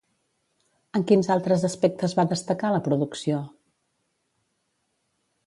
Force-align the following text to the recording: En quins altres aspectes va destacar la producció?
En 0.99 1.03
quins 1.11 1.29
altres 1.35 1.65
aspectes 1.69 2.15
va 2.21 2.25
destacar 2.33 2.73
la 2.77 2.81
producció? 2.89 3.45